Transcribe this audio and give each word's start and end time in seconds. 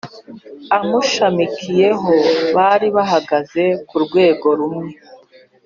Amushamikiyeho 0.77 2.11
bari 2.55 2.87
bahagaze 2.95 3.63
k’ 3.87 3.89
urwego 3.97 4.47
rumwe 4.59 4.93